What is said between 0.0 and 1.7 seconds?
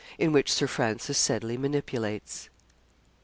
IN WHICH SIR FRANCIS SEDDLEY